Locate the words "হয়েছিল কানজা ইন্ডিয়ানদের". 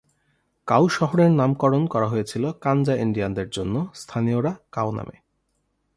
2.07-3.49